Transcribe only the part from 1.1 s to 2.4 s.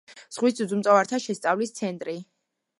შესწავლის ცენტრი.